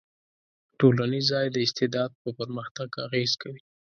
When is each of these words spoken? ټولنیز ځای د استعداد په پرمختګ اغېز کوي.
ټولنیز 0.79 1.25
ځای 1.31 1.45
د 1.51 1.57
استعداد 1.65 2.11
په 2.21 2.29
پرمختګ 2.39 2.89
اغېز 3.05 3.31
کوي. 3.41 3.61